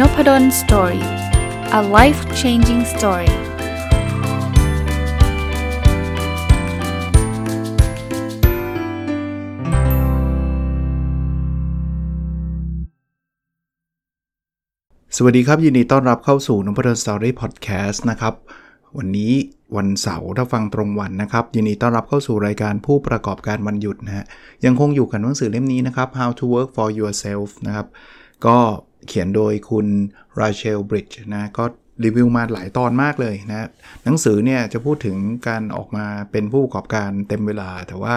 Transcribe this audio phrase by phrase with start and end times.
[0.00, 1.06] Nopadol Story
[1.78, 3.32] a life changing story
[15.16, 18.34] สวัสดีครับ ยินดีต้อนรับเข้าสู่นพดล Story Podcast นะครับ
[18.96, 19.32] วันนี้
[19.76, 24.24] วันเสาร์ถ้าฟังตรงวันนะครับ ยินดีต้อนรับเข้าสู่รายการผู้ประกอบการวันหยุดนะฮะ
[24.64, 27.86] ยังคงอยู่กับหนังสือเล่มนี้นะครับ How to Work for Yourself นะครับ
[28.46, 28.58] ก็
[29.06, 29.86] เขียนโดยคุณ
[30.40, 31.64] ราเชลบริดจ์นะก็
[32.04, 33.68] รีวิวมาหลายตอนมากเลยนะ
[34.04, 35.16] หนังสือเนี่ยจะพูดถึง
[35.48, 38.14] การออกมาเป็นผู้ประกอบการเต็มเวลา แต่ว่า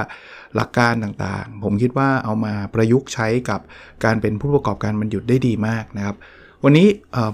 [0.56, 3.62] หลักการต่างๆ ผมคิดว่าเอามาประยุกต์ใช้กับ
[4.06, 6.16] การเป็นผู้ประกอบการมันหยุดได้ดีมากนะครับ
[6.64, 6.88] วันนี้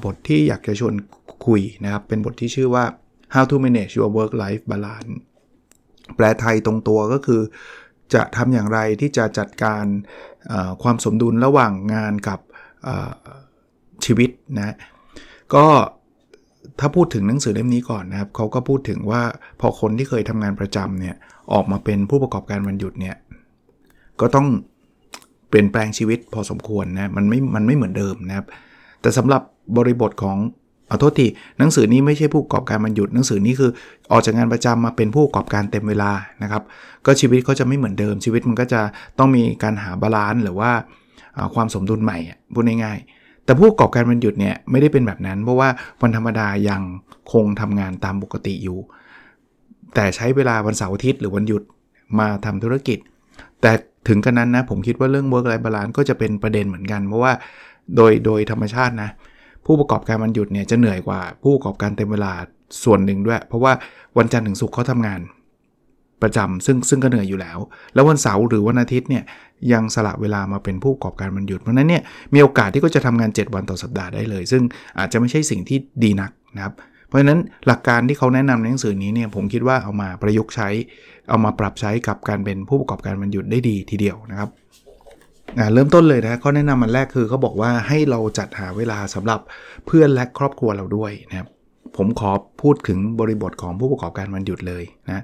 [0.03, 0.95] บทที่อยากจะชวน
[1.47, 2.85] คุยนะครับ เป็นบทที่ชื่อว่า
[3.33, 5.13] how to manage your work life balance
[6.15, 7.41] แปลไทยตรงตัวก็คือ
[8.13, 9.85] จะทำอย่างไรที่จะจัดการ
[10.83, 12.39] ความสมดุลระหว่างงานกับ
[14.05, 14.75] ชีวิตนะ
[15.53, 15.65] ก็
[16.79, 19.21] ถ้าพูดถึงหนังสือเล่มนี้ก่อนนะครับเขาก็พูดถึงว่า
[19.61, 21.15] พอคนที่เคยทำงานประจำเนี่ย
[21.53, 23.15] ออกมาเป็นผู้ประกอบการวันหยุดเนี่ย
[24.21, 24.47] ก็ต้อง
[25.49, 28.45] เปลี่ยนแปลงชีวิตพอสมควรนะมันไม่มันไม่เหมือนเดิมนะครับ
[29.01, 29.41] แต่สำหรับ
[29.77, 30.37] บริบทของ
[30.87, 31.27] เอาโทษที
[31.59, 33.71] หนังสือนี้ไม่ใช่ผู้ประกอบการมันหยุดหนังสือนี้คือ
[34.11, 36.11] ออกจากงานประจำมาเป็นผู้ประกอบการเต็มเวลา
[36.43, 36.63] นะครับ
[37.05, 38.81] ก็ชีวิตก็จะไม่เหมือนเดิมชีวิตมันก็จะ
[39.17, 40.71] ต้องมีการหา balance หรือว่า
[41.55, 42.17] ความสมดุลใหม่
[42.53, 45.69] พูดง่ายๆ แต่ผู้ประกอบการวันหยุดเนี่ยไม่ได้เป็นแบบนั้น เพราะว่า
[46.01, 46.81] วันธรรมดายัง
[47.33, 48.77] คงทำงานตามปกติอยู่
[49.95, 51.63] แต่ใช้เวลาวันเสาร์อาทิตย์หรือวันหยุด
[52.19, 52.99] มาทำธุรกิจ
[53.61, 53.71] แต่
[54.07, 57.31] ถึงกระนั้นนะผมคิดว่าเรื่อง work life balance ก็จะเป็นประเด็นเหมือนกัน เพราะว่า
[57.95, 59.09] โดยโดยธรรมชาตินะ
[59.65, 62.33] ผู้ประกอบการวันหยุดเนี่ยจะเหนื่อยกว่าผู้ประกอบการเต็มเวลา
[62.83, 63.73] ส่วนหนึ่งด้วย เพราะว่า
[64.17, 65.19] วันจันทร์ถึงศุกร์เขาทำงาน
[66.23, 67.57] ประจำซึ่งซึ่งก็เหนื่อยอยู่แล้ว
[67.93, 69.23] แล้ววันเสาร์หรือวันอาทิตย์เนี่ย
[69.73, 72.01] ยังสละเวลามาเป็นผู้ประกอบการมันหยุดเพราะนั้นเนี่ย
[72.33, 74.63] มีโอกาสที่ก็จะทำงาน 7 วันต่อสัปดาห์ได้เลย ซึ่ง
[74.99, 76.73] อาจจะไม่ใช่สิ่งที่ดีนักนะครับ
[77.07, 80.69] เพราะฉะนั้นหลักการที่เขาแนะนำในหนังสือนี้เนี่ยผมคิดว่าเอามาประยุกต์ใช้
[81.29, 84.49] เอามาปรับใช้กับการเป็นผู้ประกอบการมันหยุดได้ดีทีเดียวนะครับ
[85.73, 89.39] เริ่มต้นเลยนะข้อแนะนำมันแรกคือเขาบอกว่าให้เราจัดหาเวลาสำหรับ
[89.85, 91.47] เพื่อนและครอบครัวเราด้วยนะครับ
[91.97, 92.31] ผมขอ
[92.61, 95.23] พูดถึงบริบทของผู้ประกอบการวันหยุดเลยนะ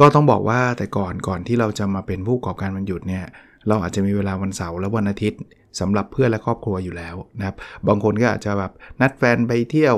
[0.00, 3.24] ก็ต้องบอกว่าแต่ก่อนก่อนที่เราจะมาเป็นผู้ประกอบการวันหยุดเนี่ย
[3.68, 5.40] เราอาจจะมีเวลาวันเสาร์และวันอาทิตย์
[5.80, 7.56] สำหรับเพื่อนและครอบครัวอยู่แล้วนะครับ
[7.86, 9.96] บางคนก็อาจจะแบบนัดแฟนไปเที่ยว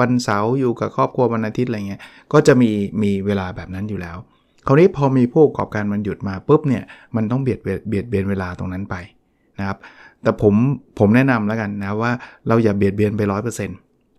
[0.00, 2.00] วันเสาร์อยู่กับครอบครัววันอาทิตย์อะไรเงี้ย
[2.32, 2.70] ก็จะมี
[3.02, 4.16] มีเวลาแบบนั้นอยู่แล้ว
[4.66, 6.82] คราวนี้พอมีผู้ประกอบการวันหยุดมาปุ๊บเนี่ย
[7.16, 8.96] มันต้องเบียดเบียดเบียนเวลาตรงนั้นไป
[9.58, 9.78] นะครับ
[10.22, 10.54] แต่ผม
[10.98, 12.12] ผมแนะนำแล้วกันนะว่า
[12.48, 13.78] เราอย่าเบียดเบียนไปร้อยเปอร์เซ็นต์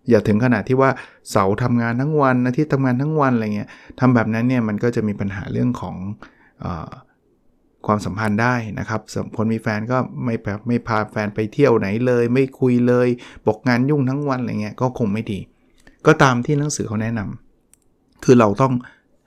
[0.10, 0.90] อย่าถึงขนาดที่ว่า
[1.32, 3.70] เสาร์ทำงานทั้งวันอาทิตย์ทำงานทั้งวันอะไรเงี้ย
[4.00, 5.96] ทำแบบนั้นเนี่ยมันก็จะมีปัญหาเรื่องของ
[6.64, 6.66] อ
[7.88, 13.08] ความสัมพันธ์ได้นะครับสคนมีแฟนก็ไม่แบบไม่พาแฟนไปเที่ยวไหนเลย ไม่คุยเลย
[13.48, 15.40] บอกงานยุ่งทั้งวันอะไรเงี้ยก็คงไม่ดี
[16.08, 18.74] ก็ตามที่หนังสือเขาแนะนำคือเราต้อง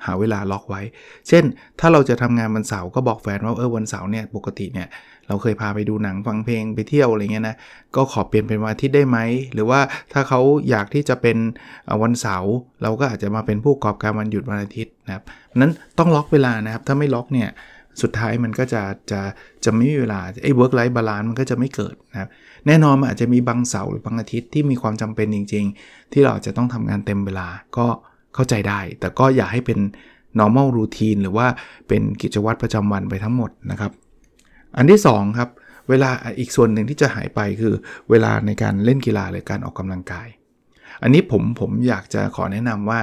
[0.06, 0.82] หาเวลาล็อกไว้
[1.28, 1.44] เช่น
[1.80, 4.88] ถ้าเราจะทำงานวันเสาร์ก็บอกแฟนว่าเออวันเสาร์เนี่ยปกติเนี่ย
[5.28, 7.56] เราเคยพาไปดูหนังฟังเพลงไปเที่ยวอะไรเงี้ยนะ
[7.96, 9.18] ก็ขอเปลี่ยนเป็นวันอาทิตย์ได้ไหม
[9.52, 9.80] หรือว่า
[10.12, 10.40] ถ้าเขา
[10.70, 11.36] อยากที่จะเป็น
[12.02, 12.52] วันเสาร์
[12.82, 15.24] เราก็อาจจะมาเป็นผู้ประกอบการวันหยุดวันอาทิตย์นะครับ
[15.56, 17.48] นั้นต้องล็อกเวลานะครับถ้าไม่ล็อกเนี่ย
[18.02, 19.20] สุดท้ายมันก็จะจะ
[19.64, 22.28] จะไม่มีเวลาไอ้ work life balance มันก็จะไม่เกิดนะครับ
[22.66, 27.86] แน่นอนมันอาจจะมีบางเสาร์หรือบางอาทิตย์ที่มีความจำเป็นจริง ๆ ที่เราจะต้องทำงานเต็มเวลาก็
[28.34, 29.78] เข้าใจได้ แต่ก็อย่าให้เป็น
[30.38, 31.46] normal routine หรือว่า
[31.88, 33.92] เป็นกิจวัตรประจำวันไปทั้งหมดนะครับ
[34.76, 35.48] อันที่2ครับ
[35.88, 37.74] เวลาอีกส่วนหนึ่งที่จะหายไปคือ
[38.10, 40.28] เวลาในการเล่นกีฬาหรือการออกกำลังกาย
[41.02, 43.00] อันนี้ผมผมอยากจะขอแนะนำว่า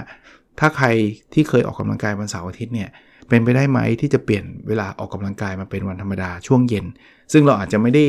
[0.60, 0.88] ถ้าใคร
[1.34, 2.90] ที่เคยออกกำลังกายวันเสาร์อาทิตย์เนี่ย
[3.30, 6.86] เป็นไปได้ไหมที่จะเปลี่ยนเวลาออกกำลังกายมาเป็นวันธรรมดาช่วงเย็น
[7.32, 8.06] ซึ่งเราอาจจะไม่ได้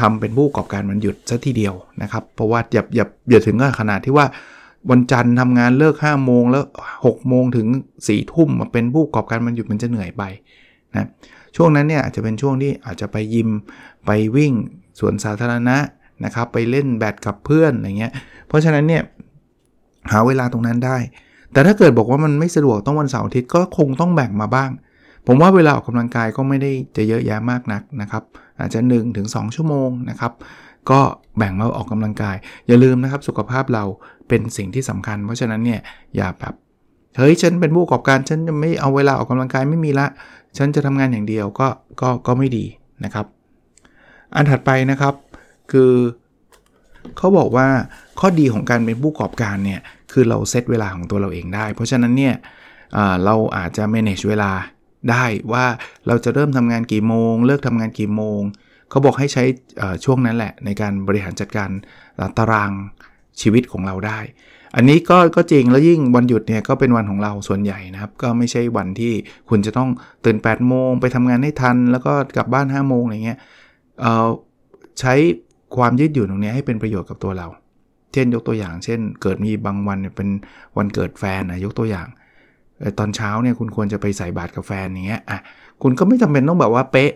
[0.00, 4.26] ทำเป็นผู้ประกอบการมันหยุดซะทีเดียวนะครับ เพราะว่าอย่าอย่าอย่าถึงขนาดที่ว่า
[4.90, 6.64] วันจันทร์ทำงานเลิก5โมงแล้ว
[6.96, 7.66] 6โมงถึง
[8.00, 10.22] 4ทุ่มมาเป็นผู้ประกอบการมันหยุดมันจะเหนื่อยไป
[10.96, 11.06] นะ
[11.56, 13.48] ช่วงนั้นเนี่ยอาจจะเป็นช่วงที่อาจจะไปยิม
[14.06, 14.52] ไปวิ่ง
[14.98, 15.76] สวนสาธารณะ
[16.24, 18.12] นะครับไปเล่นแบดกับเพื่อนอะไรเงี้ย
[18.48, 19.02] เพราะฉะนั้นเนี่ย
[20.12, 20.96] หาเวลาตรงนั้นได้
[21.52, 24.70] แต่ถ้าเกิดบอกว่ามันไม่สะดวกต้องวันเสาร์อาทิตย์ก็คงต้องแบ่งมาบ้าง
[25.26, 28.22] ผมว่าเวลาออกกำลังกายก็ไม่ได้จะเยอะแยะมากนักนะครับ
[28.60, 30.32] อาจจะ1ถึง2ชั่วโมงนะครับ
[30.90, 31.00] ก็
[31.38, 32.36] แบ่งมาออกกำลังกาย
[32.66, 33.84] อย่าลืมนะครับสุขภาพเรา
[34.28, 35.80] เป็นสิ่งที่สำคัญ เพราะฉะนั้นเนี่ย
[36.16, 36.54] อย่าแบบ
[37.18, 40.06] เฮ้ยฉันเป็นผู้ประกอบการฉันจะไม่เอาเวลาออกกำลังกายไม่มีละ
[40.58, 41.68] ฉันจะทำงานอย่างเดียวก็
[42.00, 42.64] ก็ก็ไม่ดี
[43.04, 43.26] นะครับ
[44.34, 45.14] อันถัดไปนะครับ
[45.72, 45.92] คือ
[47.16, 47.66] เขาบอกว่า
[48.20, 49.80] ข้อดีของการเป็นผู้ประกอบการเนี่ย
[50.12, 52.34] คือเราเซตเวลาของตัวเราเองได้ เพราะฉะนั้นเนี่ย
[53.24, 54.50] เราอาจจะ manage เวลา
[55.10, 55.64] ได้ว่า
[56.06, 58.40] เราจะเริ่มทำงานกี่โมง เลิกทำงานกี่โมง
[58.90, 59.44] เขาบอกให้ใช้
[60.04, 61.70] ช่วงนั้นแหละในการบริหารจัดการ
[62.38, 62.70] ตาราง
[63.40, 64.18] ชีวิตของเราได้
[64.76, 69.12] อันนี้ก็ก็จริงแล้วยิ่งวันหยุดเนี่ยก็เป็นวันของเราส่วนใหญ่นะครับ ก็ไม่ใช่วันที่
[69.48, 69.88] คุณจะต้อง
[70.24, 73.38] ตื่น8โมงไปทำงานให้ทัน แล้วก็กลับบ้าน5โมงอะไรเงี้ย
[75.00, 75.14] ใช้
[75.76, 77.46] ความยืดหยุ่นตรงนี้ให้เป็นประโยชน์กับตัวเรา
[78.12, 80.28] เช่นยกตัวอย่าง เช่น เกิดมีบางวันเป็น
[80.76, 82.06] วันเกิดแฟนนะยกตัวอย่าง
[82.98, 85.38] ตอนเช้าเนี่ยคุณควรจะไปใส่บาตรกับแฟนอย่างเงี้ยอะ
[85.82, 87.12] คุณก็ไม่จำเป็นต้องแบบว่าเป๊ะ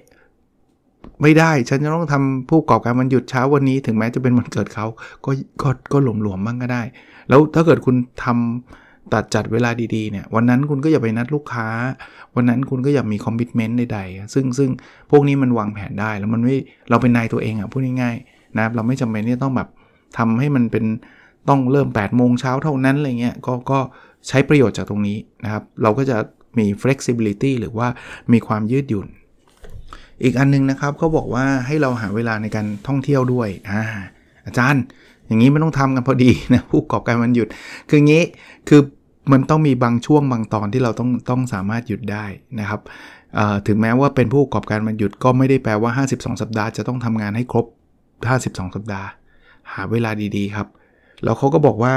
[1.22, 4.86] ไม่ได้ ฉันจะต้องทำผู้ประกอบการมันหยุดเช้าวันนี้ ถึงแม้จะเป็นวันเกิดเขา
[5.24, 5.30] ก็
[5.62, 6.82] ก็ก็หลวมๆบ้างก็ได้
[7.28, 11.66] แล้วถ้าเกิดคุณทำตัดจัดเวลาดีๆเนี่ยวันนั้นคุณก็อย่าไปนัดลูกค้า
[12.34, 14.70] วันนั้นคุณก็อย่ามีคอมมิชเมนต์ใดๆซึ่งซึ่ง
[15.10, 16.56] พวกนี้มันวางแผนได้แล้วมันไม่
[16.90, 19.68] เราเป็นนายตัวเองอะพูดง่ายๆนะเราไม่จำเป็นที่ต้องแบบ
[20.18, 20.84] ทำให้มันเป็น
[21.48, 23.78] ต้องเริ่ม8ปดโมงเช้าเท่านั้นอะไรเงี้ยก็ก็
[24.28, 26.16] ใช้ประโยชน์จากตรงนี้นะครับ เราก็จะ
[26.58, 27.88] มี flexibility หรือว่า
[28.32, 29.06] มีความยืดหยุ่น
[30.24, 33.82] อีกอันนึงนะครับเขาบอกว่าให้เราหาเวลาในการท่องเที่ยวด้วยอา
[34.46, 34.82] อาจารย์
[35.26, 37.48] อย่างนี้ไม่ต้องทำกันพอดีนะผู้ประกอบการมันหยุด
[37.88, 38.22] คืองี้
[38.68, 38.80] คือ
[39.32, 42.24] มันต้องมีบางช่วงบางตอนที่เราต้องต้องสามารถหยุดได้
[42.60, 42.80] นะครับ
[43.66, 47.66] ถึงแม้ว่าเป็นผู้ประกอบการมันหยุดก็ไม่ได้แปลว่า 52 สัปดาห์จะต้องทำงานให้ครบ
[48.20, 49.08] 52 สัปดาห์
[49.72, 50.68] หาเวลาดีๆครับ
[51.24, 51.94] แล้วเขาก็บอกว่า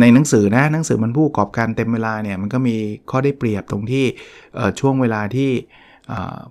[0.00, 2.76] ในหนังสือนะหนังสือมันผู้ประกอบการเต็มเวลาเนี่ยมันก็มี
[3.10, 4.04] ข้อได้เปรียบตรงที่
[4.80, 5.50] ช่วงเวลาที่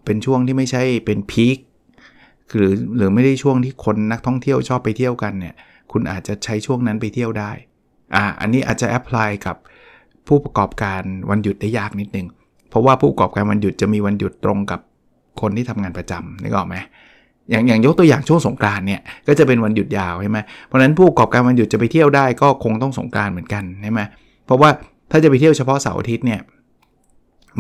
[0.06, 1.57] เป็นช่วงที่ไม่ใช่เป็นพีค
[2.56, 5.56] หรือหรือไม่ได้ช่วงที่คนนักท่องเที่ยวชอบไปเที่ยวกันเนี่ย
[5.92, 7.51] คุณอาจจะใช้ช่วงนั้นไปเที่ยวได้
[8.15, 9.56] อ่า อันนี้อาจจะแอพพลายกับ
[10.27, 12.27] ผู้ประกอบการวันหยุดได้ยากนิดนึง
[12.69, 14.80] เพราะว่าผู้ประกอบการวันหยุดจะมีวันหยุดตรงกับ
[15.42, 16.75] คนที่ทำงานประจำนึกออกไหม
[17.50, 24.01] อย่างอย่างยกตัวอย่างช่วงสงกรานเนี่ยก็จะเป็นวันหยุดยาวใช่ไหมเพราะฉะนั้นผู้ประกอบการวันหยุดจะไปเที่ยวได้ก็คงต้องสงกรานเหมือนกันใช่ไหม
[24.45, 24.69] เพราะว่า
[25.12, 26.42] ถ้าจะไปเที่ยวเฉพาะเสาร์อาทิตย์เนี่ย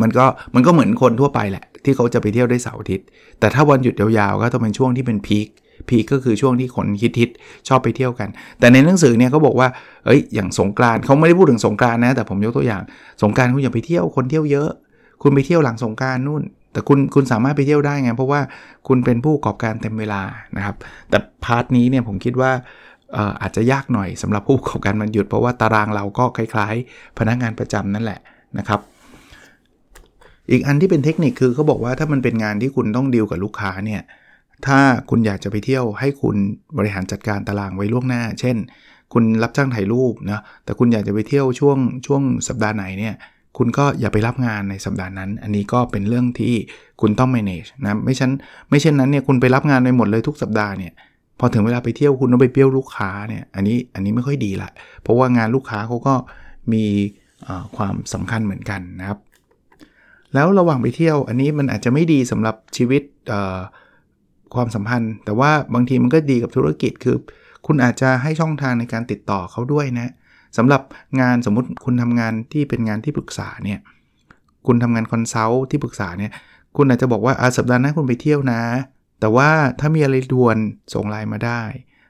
[0.01, 3.05] มันก็มันก็เหมือนคนทั่วไปแหละ ที่เขาจะไปเที่ยวได้เสาร์อาทิตย์
[3.39, 5.47] แต่ถ้าวันหยุดยาวๆ ก็ต้องเป็นช่วงที่เป็นพีค
[5.89, 8.29] พีคก็คือช่วงที่คนฮิตๆชอบไปเที่ยวกัน
[8.59, 9.67] แต่ในหนังสือเนี่ยเขาบอกว่า
[10.05, 12.81] เอ้ยอย่างสงกรานเขาไม่ได้พูดถึงสงกรานนะ แต่ผมยกตัวอย่าง
[13.23, 14.69] สงกรานคุณอย่าไปเที่ยวคนเที่ยวเยอะ
[15.21, 18.41] คุณไปเที่ยวหลังสงกรานนู่น แต่คุณคุณสามารถไปเที่ยวได้ไงเพราะว่า
[18.87, 20.21] คุณเป็นผู้ประกอบการเต็มเวลา
[20.57, 20.75] นะครับ
[21.09, 22.51] แต่พาร์ทนี้เนี่ยผมคิดว่า
[23.41, 28.19] อาจจะยากหน่อยสำหรับผู้ประกอบการมันหยุดเพราะว่าตารางเราก็คล้าย ๆ พนักงานประจำนั่นแหละ
[28.57, 28.79] นะครับ
[30.51, 34.01] อีกอันที่เป็นเทคนิคคือเขาบอกว่าถ้ามันเป็นงานที่คุณต้องดีลกับลูกค้าเนี่ย
[34.65, 34.79] ถ้า
[35.09, 36.35] คุณอยากจะไปเที่ยวให้คุณ
[36.77, 38.57] บริหารจัดการตารางไว้ล่วงหน้า เช่น
[39.13, 43.15] คุณรับจ้างถ่ายรูปนะ แต่คุณอยากจะไปเที่ยวช่วงช่วงสัปดาห์ไหนเนี่ย
[43.57, 46.53] คุณก็อย่าไปรับงานในสัปดาห์นั้น อันนี้ก็เป็นเรื่องที่
[47.01, 48.31] คุณต้อง manage นะ ไม่ฉัน
[48.69, 50.93] ไม่เช่นนั้นเนี่ย คุณไปรับงานไปหมดเลยทุกสัปดาห์เนี่ย
[51.39, 54.69] พอถึงเวลาไปเที่ยวคุณต้องไปเปรี้ยวลูกค้าเนี่ย อันนี้อันนี้ไม่ค่อยดีละ
[55.01, 56.15] เพราะว่างานลูกค้าเขาก็
[56.73, 56.83] มี
[57.75, 59.19] ความสำคัญเหมือนกันนะครับ
[60.33, 63.03] แล้วระหว่างไปเที่ยว อันนี้มันอาจจะไม่ดีสำหรับชีวิต
[64.55, 67.15] ความสัมพันธ์ แต่ว่าบางทีมันก็ดีกับธุรกิจคือ
[67.65, 70.11] คุณอาจจะให้ช่องทางในการติดต่อเขาด้วยนะ
[70.57, 70.81] สำหรับ
[71.21, 73.79] งานสมมุติคุณทำงานที่เป็นงานที่ปรึกษาเนี่ย
[74.67, 76.31] คุณทำงาน consult ที่ปรึกษาเนี่ย
[76.77, 78.61] คุณอาจจะบอกว่าอาสัปดาห์หน้าคุณไปเที่ยวนะ
[79.19, 79.49] แต่ว่า
[79.79, 80.57] ถ้ามีอะไรด่วน
[80.93, 81.61] ส่งไลน์มาได้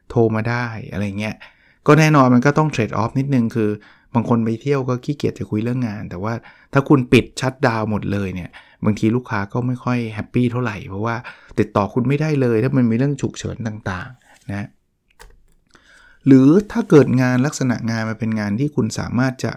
[0.09, 1.35] โทรมาได้อะไรเงี้ย
[1.87, 3.69] ก็แน่นอนมันก็ต้อง trade-off นิดนึงคือ
[4.17, 6.33] บางคนไปเที่ยวก็ขี้เกียจจะคุยเรื่องงาน แต่ว่า
[6.73, 8.49] ถ้าคุณปิด shutdown หมดเลยเนี่ย
[8.85, 11.15] บางทีลูกค้าก็ไม่ค่อย happy เท่าไหร่ เพราะว่า
[11.59, 14.67] ติดต่อคุณไม่ได้เลย ถ้ามันมีเรื่องฉุกเฉินต่างๆนะ
[16.25, 19.51] หรือถ้าเกิดงานลักษณะงานมาเป็นงานที่คุณสามารถจะ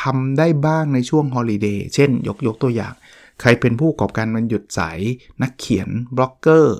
[0.00, 2.94] ทำได้บ้างในช่วง holiday เช่น ยกยกตัวอย่าง
[3.40, 4.98] ใครเป็นผู้ประกอบการวันหยุดสาย
[5.42, 6.78] นักเขียนบล็อกเกอร์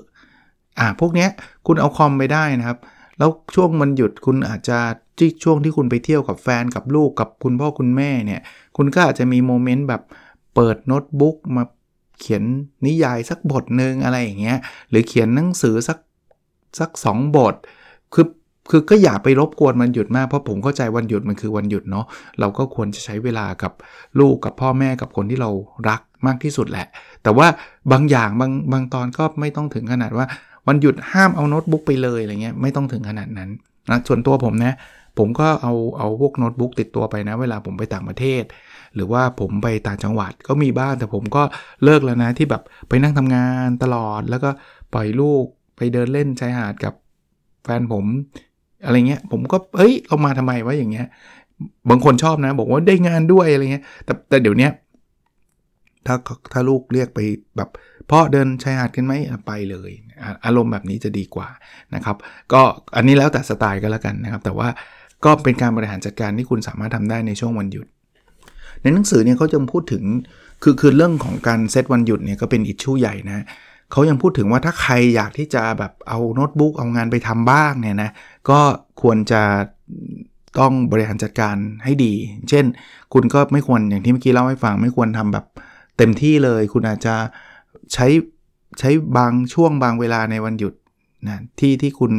[0.79, 1.29] อ่าพวกเนี้ย
[1.67, 2.77] คุณเอาคอมไปได้นะครับ
[3.17, 4.79] แล้วช่วงวันหยุดคุณอาจจะ
[5.17, 8.41] ที่ช่วงที่คุณไปเที่ยวกับแฟนกับลูกกับคุณพ่อคุณแม่เนี่ย
[8.77, 10.01] คุณก็อาจจะมีโมเมนต์แบบ
[10.55, 11.63] เปิดโน้ตบุ๊กมา
[12.19, 12.43] เขียน
[12.85, 14.57] นิยายสักบทหนึ่งอะไรอย่างเงี้ย
[14.89, 15.97] หรือเขียนหนังสือสัก
[16.79, 17.55] สักสองบท
[18.13, 18.27] คือ
[18.69, 22.05] คือก็อย่าไปรบกวนมันหยุดมาก เพราะผมเข้าใจวันหยุดมันคือวันหยุดเนาะ
[22.39, 23.73] เราก็ควรจะใช้เวลากับ
[24.19, 25.49] ลูกกับพ่อแม่กับคนที่เรา
[25.89, 26.87] รักมากที่สุดแหละ
[27.23, 27.47] แต่ว่า
[27.91, 30.25] บางอย่างบางบางตอนก็ไม่ต้องถึงขนาดว่า
[30.67, 33.49] วันหยุดห้ามเอาโน้ตบุ๊กไปเลยอะไรเงี้ยไม่ต้องถึงขนาดนั้น
[33.89, 34.75] นะส่วนตัวผมนะ
[35.19, 38.43] ผมก็เอาเอาพวกโน้ตบุ๊กติดตัวไปนะ เวลาผมไปต่างประเทศ
[38.95, 41.43] หรือว่าผมไปต่างจังหวัดก็มีบ้างแต่ผมก็
[41.83, 44.49] เลิกแล้วนะที่แบบไปนั่งทำงานตลอด แล้วก็
[44.93, 45.45] ปล่อยลูก
[45.77, 46.93] ไปเดินเล่นชายหาดกับ
[47.63, 48.05] แฟนผม
[48.85, 51.07] อะไรเงี้ยผมก็เฮ้ยเรามาทำไมวะอย่างเงี้ย
[51.89, 54.69] บางคนชอบนะ บอกว่าได้งานด้วยอะไรเงี้ยแต่แต่เดี๋ยวนี้
[56.05, 56.15] ถ้า
[56.53, 57.19] ถ้าลูกเรียกไป
[57.57, 57.69] แบบ
[58.11, 59.13] พ่อเดินชายหาดกันไหม
[59.47, 59.91] ไปเลย
[60.45, 61.47] อารมณ์แบบนี้จะดีกว่า
[61.95, 62.15] นะครับ
[62.53, 62.61] ก็
[62.95, 64.67] อันนี้แล้วแต่สไตล์ก็แล้วกันนะครับ แต่ว่า
[65.25, 67.87] ก็เป็นการบริหารจัดการที่คุณสามารถทำได้ในช่วงวันหยุด
[68.81, 70.03] ในหนังสือเนี่ยเขาจะพูดถึง
[70.63, 73.45] คือคือเรื่องของการเซตวันหยุดเนี่ยก็เป็นอิชชูใหญ่นะ
[73.91, 78.11] เขายังพูดถึงว่าถ้าใครอยากที่จะแบบเอาโน้ตบุ๊กเอางานไปทำบ้างเนี่ยนะ
[78.49, 78.59] ก็
[79.01, 79.41] ควรจะ
[80.59, 82.13] ต้องบริหารจัดการให้ดี
[82.49, 82.65] เช่น
[83.13, 85.45] คุณก็ไม่ควรอย่างที่เมื่อกี้เล่าให้ฟัง ไม่ควรทำแบบ
[85.97, 87.15] เต็มที่เลย คุณอาจจะ
[87.93, 88.07] ใช้
[88.79, 90.73] ใช้บางช่วงบางเวลาในวันหยุด
[91.27, 92.11] นะที่ที่คุณ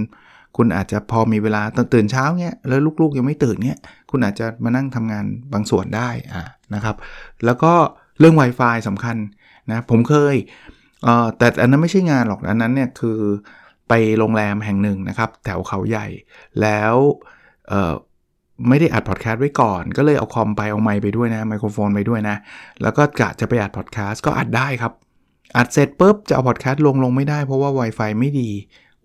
[0.56, 1.62] คุณอาจจะพอมีเวลา
[1.94, 3.78] ตื่นเช้าเนี้ยแล้วลูกๆยังไม่ตื่นเนี้ย
[4.10, 6.96] คุณอาจจะมานั่งทำงานบางส่วนได้อ่านะครับ
[7.44, 7.72] แล้วก็
[8.18, 9.16] เรื่อง Wi-Fi สำคัญ
[9.70, 10.34] นะผมเคย
[11.04, 13.18] เอ่อแต่อันนั้นไม่ใช่งานหรอกอันนั้นเนี่ยคือ
[13.88, 16.06] ไปโรงแรมแห่งหนึ่งนะครับแถวเขาใหญ่
[16.60, 16.94] แล้ว
[17.68, 17.92] เอ่อ
[18.68, 22.36] ไม่ได้อัดพอดแคสต์ไว้ก่อน ก็เลยเอาคอมไปเอาไมค์ไปด้วยนะไมโครโฟนไปด้วยนะ
[22.82, 24.92] แล้วก็กะจะไปอัดพอดแคสต์ก็อัดได้ครับ
[25.56, 28.50] อัดเสร็จปุ๊บจะเอาพอดแคสต์ลงลงไม่ได้เพราะว่า Wi-Fi ไม่ดี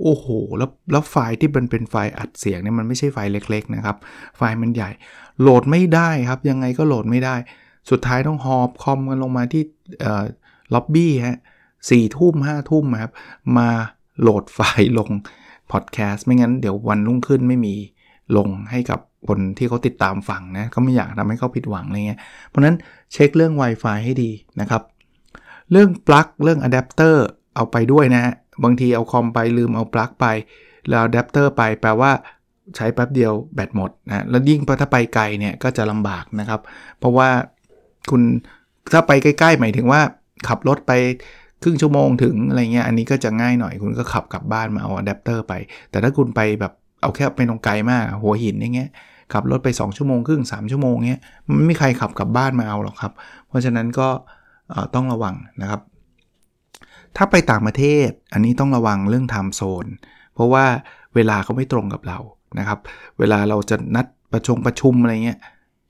[0.02, 0.26] โอ้โห
[0.58, 3.98] แล้วแล้วไฟล์ที่มันเป็นไฟล์อัดเสียงเนี่ยมันไม่ใช่ไฟล์เล็กๆนะครับ
[4.38, 4.90] ไฟล์มันใหญ่
[5.42, 7.36] โหลดไม่ได้ครับ ยังไงก็โหลดไม่ได้
[7.90, 9.64] สุดท้ายต้องหอบคอมกันลงมาที่
[10.74, 11.38] ล็อบบี้ฮะ
[11.90, 13.12] สี่ทุ่มห้าทุ่มครับ
[13.58, 13.68] มา
[14.22, 15.12] โหลดไฟล์ลง
[15.72, 17.76] พอดแคสต์ไม่งั้นเดี๋ยววันรุ่งขึ้นไม่มี
[18.38, 22.76] ลงให้กับคนที่เขาติดตามฟังนะก็ไม่อยากทำให้เขาผิดหวังอะไรเงี้ย เพราะนั้น
[23.14, 24.32] เช็คเรื่อง Wi-Fi ให้ดี
[24.62, 24.82] นะครับ
[25.72, 27.24] เรื่องปลั๊กเรื่องอะแดปเตอร์
[27.56, 30.26] เอาไปด้วยนะฮะ บางทีเอาคอมไปลืมเอาปลั๊กไป
[30.88, 32.12] แล้วอะแดปเตอร์ไปแปลว่า
[32.76, 36.62] ใช้แป๊บเดียวแบตหมดนะแล้วยิ่งถ้าไปไกลเนี่ยก็จะลำบากนะครับ
[37.00, 37.30] เพราะว่า
[38.10, 38.22] คุณ
[38.94, 40.02] ถ้าไปใกล้ๆ หมายถึงว่า
[40.48, 40.92] ขับรถไป
[41.64, 45.54] ครึ่งชั่วโมงถึงอะไรเงี้ยอันนี้ก็จะง่ายหน่อยคุณก็ขับกลับบ้านมาเอาอะแดปเตอร์ไป
[45.90, 48.90] แต่ถ้าคุณไปแบบเอาแค่ไปตรงไกลมาก หัวหินอย่างเงี้ย
[49.34, 53.12] ขับรถไป 2 ชั่วโมงครึ่ง 3 ชั่วโมงเงี้ยมันไม่มีใครขับกลับบ้านมาเอาหรอกครับ
[53.48, 54.08] เพราะฉะนั้นก็
[54.96, 55.82] ต้องระวังนะครับ
[57.18, 59.86] ถ้าไปต่างประเทศอันนี้ต้องระวังเรื่องไทม์โซน
[60.34, 60.66] เพราะว่า
[61.16, 62.20] เวลาเขาไม่ตรงกับเรา
[62.60, 62.80] นะครับ
[63.20, 65.40] เวลาเราจะนัดประชงประชุมอะไรเงี้ย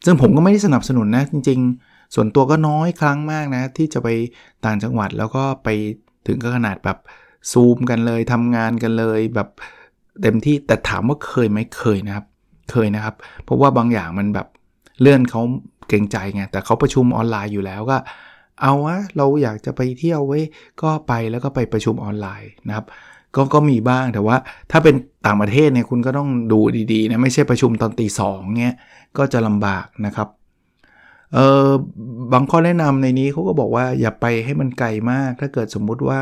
[0.06, 4.08] ซึ่งผมก็ไม่ได้สนับสนุนนะ จริง ๆ ส่วนตัวก็น้อยครั้งมากนะ ที่จะไป
[4.66, 5.70] ต่างจังหวัดแล้วก็ไป
[6.28, 6.98] ถึงก็ขนาดแบบ
[7.52, 9.50] ซูมกันเลยทำงานกันเลยแบบ
[10.22, 12.26] เต็มที่แต่ถามว่าเคยไหมเคยนะครับ
[12.72, 14.48] เคยนะครับ เพราะว่าบางอย่างมันแบบ
[15.02, 15.42] เลื่อนเขา
[15.90, 17.98] เกรงใจไงแต่เขาประชุมออนไลน์อยู่แล้วก็
[18.62, 20.40] เอาวะเราอยากจะไปเที่ยวไว้
[20.82, 22.86] ก็ไปแล้วก็ไปประชุมออนไลน์นะครับ
[23.36, 24.36] ก็ก็มีบ้างแต่ว่า
[24.72, 24.96] ถ้าเป็น
[25.26, 26.60] ต่างประเทศเนี่ยคุณก็ต้องดู
[26.94, 28.76] ดีๆนะไม่ใช่ประชุมตอนตีสองเงี้ย
[29.18, 30.28] ก็จะลำบากนะครับ
[31.34, 31.70] เออ
[32.34, 36.22] บางข้อแนะนำในนี้เขาก็บอกว่าอย่าไปให้มันไกลมาก ถ้าเกิดสมมุติว่า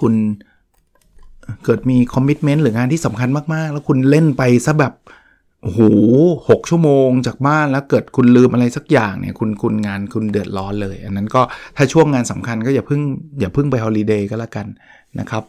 [0.00, 0.14] คุณ
[1.64, 4.92] เกิดมี commitment หรืองานที่สำคัญมากๆ แล้วคุณเล่นไปซะแบบ
[5.62, 5.80] โอ้โห
[6.48, 11.42] หกชั่วโมงจากบ้านแล้วเกิดคุณลืมอะไรสักอย่างเนี่ยคุณคุณงานคุณเดือดร้อนเลย อันนั้นก็
[11.76, 13.00] ถ้าช่วงงานสำคัญก็อย่าเพิ่ง
[13.40, 14.66] อย่าเพิ่งไป holiday ก็แล้วกัน
[15.20, 15.44] นะครับ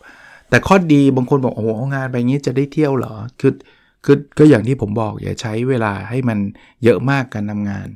[0.50, 3.54] แต่ข้อดีบางคนบอกโอ้โหงานไปงี้จะได้เที่ยวเหรอคือ
[4.06, 6.38] คือก็อย่างที่ผมบอกอย่าใช้เวลาให้มัน
[6.84, 7.88] เยอะมากการทำงาน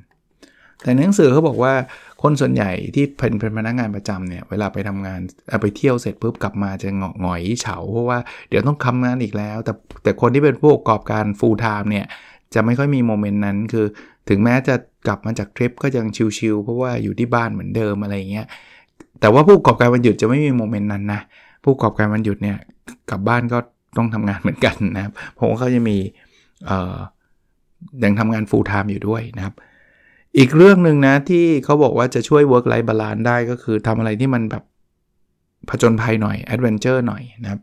[0.81, 1.73] แต่หนังสือเขาบอกว่า
[2.21, 5.19] คนส่วนใหญ่ที่เป็นเป็นพนักงานประจำเนี่ยเวลาไปทำงาน
[5.61, 9.73] ไปเที่ยวเสร็จปุ๊บกลับมาจะงหงอยเฉาเพราะว่าเดี๋ยวต้องทำงานอีกแล้ว แต่
[10.03, 12.05] แต่คนที่เป็นผู้ประกอบการ full time เนี่ย
[12.53, 13.85] จะไม่ค่อยมีโมเมนต์นั้นคือ
[14.29, 14.75] ถึงแม้จะ
[15.07, 16.05] กลับมาจากทริปก็ยัง
[16.37, 18.45] ชิลๆเพราะว่าอยู่ที่บ้านเหมือนเดิมอะไรเงี้ย
[19.19, 21.21] แต่ว่าผู้ประกอบการวันหยุดจะไม่มีโมเมนต์นั้นนะ
[21.63, 22.57] ผู้ประกอบการวันหยุดเนี่ย
[23.09, 23.57] กลับบ้านก็
[23.97, 25.97] ต้องทำงานเหมือนกันนะครับผมว่าเขาจะมี
[26.65, 26.95] เอ่อ
[28.03, 29.53] ยังทำงาน full time อยู่ด้วยนะครับ
[30.37, 34.63] อีกเรื่องหนึ่งนะที่เขาบอกว่าจะช่วย work life balance ได้ก็คือทำอะไรที่มันแบบ
[35.69, 37.61] ผจญภัยหน่อย adventure หน่อยนะครับ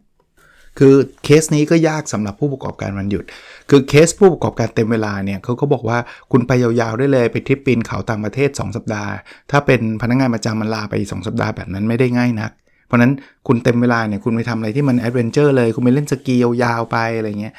[0.78, 0.94] คือ
[1.24, 3.24] เคสนี้ก็ยากสำหรับผู้ประกอบการวันหยุด
[3.70, 5.98] คือเคสผู้ประกอบการเต็มเวลาเนี่ยเขาก็บอกว่า
[6.32, 9.10] คุณไปยาวๆได้เลยไปทริปปีนเขาต่างประเทศ 2 สัปดาห์
[9.50, 12.50] ถ้าเป็นพนักงานประจำมันลาไป 2 สัปดาห์แบบนั้นไม่ได้ง่ายนัก
[12.86, 13.12] เพราะนั้น
[13.46, 17.54] คุณเต็มเวลาเนี่ยคุณไปทำอะไรที่มัน adventure เลย คุณไปเล่นสกียาวๆไปอะไรเงี้ย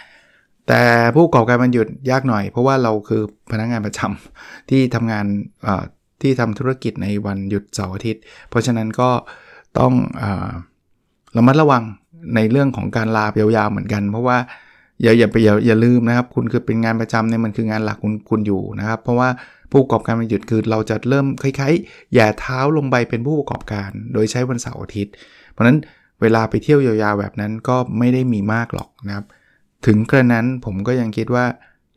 [0.70, 0.84] แต่
[1.16, 3.22] ผู้ประกอบการวันหยุดยากหน่อย เพราะว่าเราคือ
[3.52, 5.26] พนักงานประจำที่ทำงาน
[6.22, 9.10] ที่ทำธุรกิจในวันหยุดเสาร์อาทิตย์ เพราะฉะนั้นก็
[9.80, 10.24] ต้องอ
[11.38, 11.84] ระมัดระวัง
[12.36, 14.38] ในเรื่องของการลายาวๆเหมือนกัน เพราะว่า
[15.02, 19.30] อย่าอย่าไปอย่าอย่าลืมนะครับ คุณคือเป็นงานประจำเนี่ยมันคืองานหลักคุณคุณอยู่นะครับ เพราะว่า
[19.72, 25.14] ผู้ประกอบการมันหยุดคือเราจะเริ่มคล้ายๆแย่เท้าลงไปเป็นผู้ประกอบการ โดยใช้วันเสาร์อาทิตย์
[25.52, 25.78] เพราะฉะนั้น
[26.22, 29.26] เวลาไปเที่ยวยาวๆแบบนั้นก็ไม่ได้มีมากหรอกนะครับ
[29.86, 31.46] ถึงกระนั้นผมก็ยังคิดว่า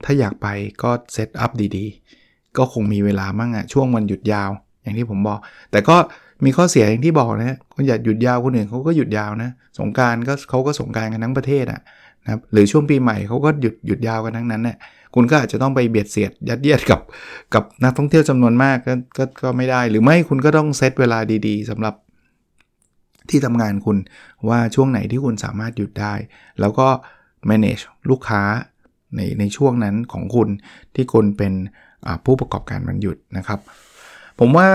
[0.04, 0.48] ถ้าอยากไป
[0.82, 4.50] ก็เซตอัพดีๆ ก็คงมีเวลามั่งอะช่วงวันหยุดยาว
[4.82, 5.38] อย่างที่ผมบอก
[5.70, 5.96] แต่ก็
[6.44, 11.80] มีข้อเสียอย่างที่บอกนะคนอยากหยุดยาวคนอื่นเขาก็หยุดยาวนะสงการก็เขาก็สงการกันทั้งประเทศอะ
[12.24, 14.76] นะครับหรือช่วงปีใหม่เขาก็หยุดหยุดยาวกันทั้งนั้นเนี่ย
[15.14, 17.00] คุณก็อาจจะต้องไปเบียดเสียดยัดเยียดกับ
[17.54, 21.94] กับนักท่องเที่ยวจำนวนมากก็ก็ก็ไม่ได้ หรือไม่คุณก็ต้องเซตเวลาดีๆสำหรับ
[23.30, 23.96] ที่ทำงานคุณ
[24.48, 26.14] ว่าช่วงไหนที่คุณสามารถหยุดได้
[26.60, 26.88] แล้วก็
[27.50, 28.42] manage ลูกค้า
[29.16, 30.48] ในในช่วงนั้นของคุณ
[30.94, 31.52] ที่คุณเป็น
[32.24, 33.60] ผู้ประกอบการวันหยุดนะครับ
[34.40, 34.68] ผมว่า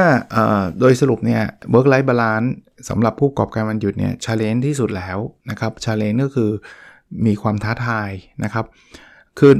[0.79, 1.41] โดยสรุปเนี่ย
[1.73, 2.49] work life balance
[2.89, 5.17] สำหรับผู้ประกอบการวันหยุดเนี่ยชาเลนจ์ที่สุดแล้ว
[5.49, 6.51] นะครับชาเลนจ์ก็คือ
[7.25, 8.09] มีความท้าทาย
[8.43, 8.65] นะครับ
[9.39, 9.53] คือ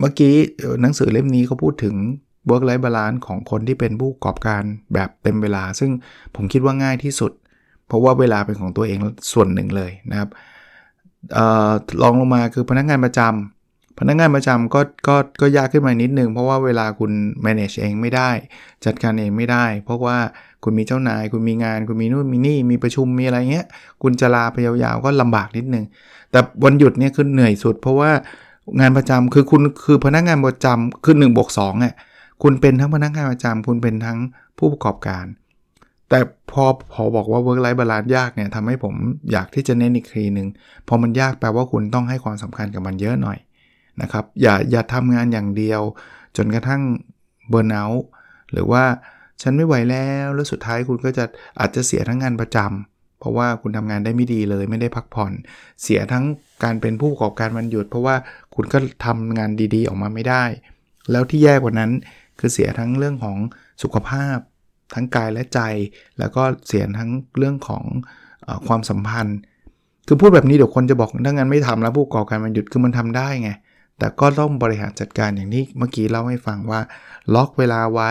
[0.00, 0.34] เมื่อกี้
[0.82, 1.94] หนังสือเล่มนี้เขาพูดถึง
[2.50, 4.62] work life balance ของคนที่เป็นผู้ประกอบการ
[4.94, 5.90] แบบเต็มเวลา ซึ่ง
[6.34, 7.32] ผมคิดว่าง่ายที่สุด
[7.86, 8.98] เพราะว่าเวลาเป็นของตัวเอง
[9.32, 10.30] ส่วนหนึ่งเลยนะครับ
[12.02, 17.12] ลองลงมาคือพนักงานประจำพนักงานประจำก็ก็ก็ยากขึ้นมานิดนึง เพราะว่าเวลาคุณ
[17.44, 18.30] manage เองไม่ได้
[18.84, 20.16] จัดการเองไม่ได้ เพราะว่า
[20.64, 23.66] คุณมีเจ้านาย คุณมีงาน คุณมีนู่นมีนี่ มีประชุมมีอะไรเงี้ย
[24.02, 25.84] คุณจะลาไปยาวๆก็ลำบากนิดนึง
[26.30, 28.10] แต่วันหยุดเนี่ยคือเหนื่อยสุด เพราะว่า
[28.80, 31.94] งานประจำคือคุณคือพนักงานประจำคือ1นบวกสองอะ
[32.42, 34.18] คุณเป็นทั้งพนักงานประจำคุณเป็นทั้ง
[34.58, 35.24] ผู้ประกอบการ
[36.14, 38.94] แต่พอพอบอกว่า work life balance ยากเนี่ยทำให้ผม
[39.32, 40.48] อยากที่จะเน้นอีกทีหนึ่ง
[40.88, 43.38] พอมันยากแปลว่าคุณต้องให้ความสำคัญกับมันเยอะหน่อย
[44.02, 45.80] นะครับอย่าอย่าทำงานอย่างเดียว
[46.36, 46.82] จนกระทั่ง
[47.48, 47.82] เบอร์เนา
[48.52, 48.84] หรือว่า
[49.42, 51.24] ฉันไม่ไหวแล้วแล้วสุดท้ายคุณก็จะ
[51.60, 55.32] อาจจะเสียทั้งงานประจำเพราะว่าคุณทำงานได้ไม่ดีเลย ไม่ได้พักผ่อน
[55.82, 56.24] เสียทั้ง
[56.64, 58.16] การเป็นผู้ประกอบการวันหยุด เพราะว่า
[58.54, 60.44] คุณก็ทำงานดีๆ ออกมาไม่ได้
[61.10, 61.90] แล้วที่แย่กว่านั้น
[62.38, 63.36] คือเสียทั้งเรื่องของ
[63.82, 64.38] สุขภาพ
[64.94, 65.60] ทั้งกายและใจ
[66.18, 67.84] แล้วก็เสียทั้งเรื่องของ
[68.46, 69.38] อความสัมพันธ์
[70.06, 73.50] คือพูดแบบนี้เดี๋ยวคนจะบอกถ้างั้นไม่ทำแล้วผู้ประกอการมันหยุดคือมันทำได้ไง
[73.98, 76.80] แต่ก็ต้องบริหารจัดการอย่างที่เมื่อกี้เล่าให้ฟังว่า
[77.34, 78.10] ล็อกเวลาไว้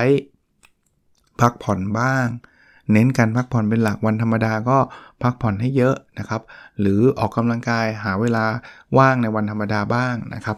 [1.42, 2.28] พักผ่อนบ้าง
[2.92, 4.78] เน้นการพักผ่อนเป็นหลักวันธรรมดาก็
[5.24, 6.42] พักผ่อนให้เยอะนะครับ
[6.80, 8.46] หรือออกกำลังกายหาเวลา
[8.98, 10.58] ว่างในวันธรรมดาบ้างนะครับ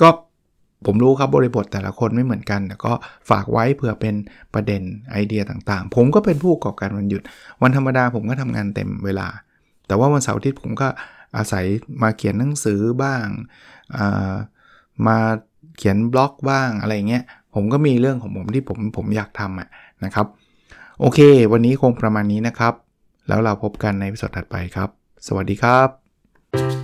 [0.00, 0.08] ก็
[0.86, 2.92] ผมรู้ครับบริบทแต่ละคนไม่เหมือนกันแต่ก็
[3.30, 4.14] ฝากไว้เผื่อเป็น
[4.54, 7.22] ประเด็นไอเดียต่างๆ ผมก็เป็นผู้ประกอบการวันหยุด
[7.62, 9.28] วันธรรมดาผมก็ทำงานเต็มเวลา
[9.86, 10.88] แต่ว่าวันเสาร์อาทิตย์ผมก็
[11.36, 11.64] อาศัย
[12.02, 13.26] มาเขียนหนังสือบ้าง
[15.06, 15.18] มา
[15.78, 17.24] เขียนบล็อกบ้างอะไรเงี้ย
[17.54, 19.68] ผมก็มีเรื่องของผมที่ผมผมอยากทำอะ
[20.04, 20.26] นะครับ
[21.00, 21.20] โอเค
[21.52, 22.74] วันนี้คงประมาณนี้นะครับ
[23.28, 24.88] แล้วเราพบกันในวิดีโอถัดไปครับ
[25.26, 26.83] สวัสดีครับ